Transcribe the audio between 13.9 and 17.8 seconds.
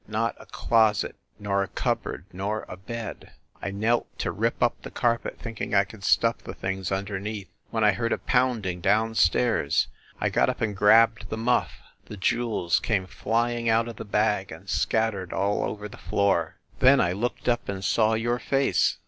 the bag and scattered all over the floor. Then I looked up